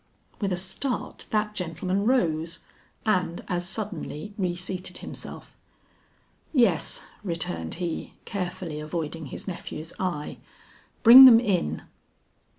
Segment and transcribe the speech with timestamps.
[0.39, 2.57] With a start that gentleman rose,
[3.05, 5.55] and as suddenly reseated himself.
[6.51, 10.39] "Yes," returned he, carefully avoiding his nephew's eye;
[11.03, 11.83] "bring them in."